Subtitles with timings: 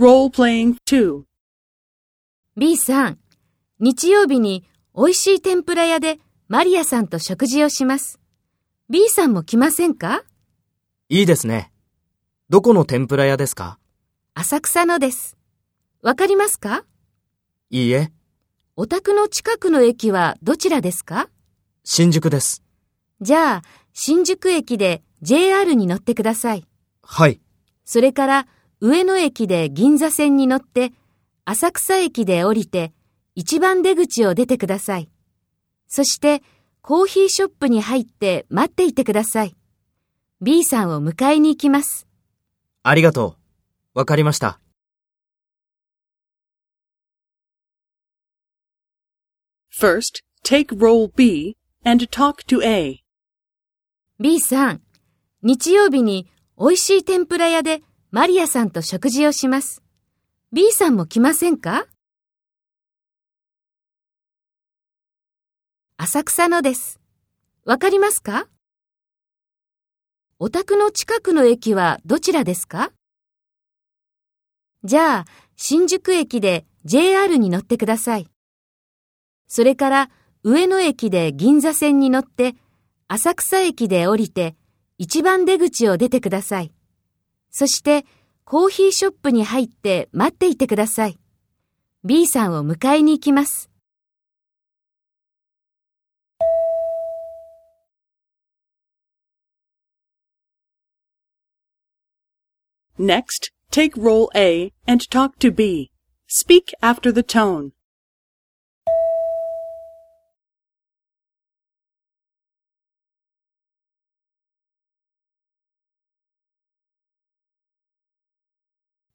[0.00, 1.24] Role-playing 2.
[2.56, 3.18] B さん、
[3.80, 4.64] 日曜日に
[4.96, 8.18] 美味しい天ぷら屋でマリアさんと食事をします。
[8.88, 10.22] B さんも来ませんか？
[11.10, 11.70] いいですね。
[12.48, 13.78] どこの天ぷら屋ですか？
[14.32, 15.36] 浅草のです。
[16.00, 16.86] わかりますか？
[17.68, 18.10] いいえ、
[18.76, 21.28] お宅の近くの駅はどちらですか？
[21.84, 22.62] 新宿です。
[23.20, 23.62] じゃあ、
[23.92, 26.66] 新宿駅で JR に乗ってください。
[27.02, 27.38] はい、
[27.84, 28.48] それから、
[28.82, 30.92] 上野駅で銀座線に乗って、
[31.44, 32.94] 浅草駅で降りて、
[33.34, 35.10] 一番出口を出てください。
[35.86, 36.42] そして、
[36.80, 39.54] コーヒーショップに入って待っていてください。
[40.40, 42.06] B さんを迎えに行きます。
[42.82, 43.36] ありがと
[43.94, 43.98] う。
[43.98, 44.60] わかりました。
[49.78, 53.02] First, take role B and talk to A.
[54.18, 54.82] B さん、
[55.42, 59.84] 日曜日に美味しい天ぷら屋でマリアさんと食事をします。
[60.52, 61.86] B さんも来ませんか？
[65.96, 66.98] 浅草のです。
[67.64, 68.48] わかりますか？
[70.40, 72.90] お宅の近くの駅はどちらですか？
[74.82, 78.26] じゃあ、新宿駅で JR に乗ってください。
[79.46, 80.10] それから、
[80.42, 82.56] 上野駅で銀座線に乗って、
[83.06, 84.56] 浅草駅で降りて、
[84.98, 86.72] 一番出口を出てください。
[87.50, 88.04] そして、
[88.44, 91.18] コーヒーショップに入って待っていてください。
[92.04, 93.70] B さんを迎えに行きます。
[102.98, 105.90] Next, take role A and talk to B.
[106.28, 107.72] Speak after the tone.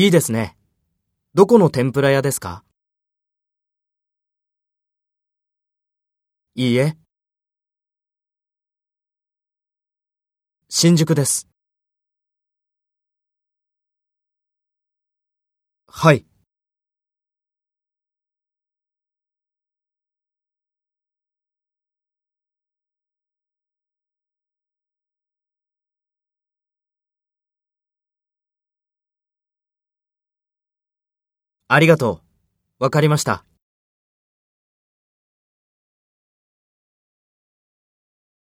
[0.00, 0.56] いいですね。
[1.34, 2.62] どこの天ぷら屋ですか？
[6.54, 6.96] いいえ。
[10.68, 11.48] 新宿です。
[15.88, 16.27] はい、
[31.70, 32.22] ありがと
[32.80, 32.84] う。
[32.84, 33.44] わかりました。